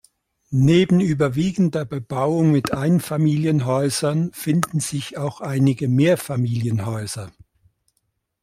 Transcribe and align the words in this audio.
Neben 0.49 0.99
überwiegender 0.99 1.85
Bebauung 1.85 2.49
mit 2.51 2.73
Einfamilienhäusern 2.73 4.31
finden 4.33 4.79
sich 4.79 5.19
auch 5.19 5.41
einige 5.41 5.87
Mehrfamilienhäuser. 5.87 7.31